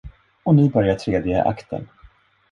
Och 0.43 0.55
nu 0.55 0.69
börjar 0.69 0.95
tredje 0.95 1.43
akten. 1.43 1.87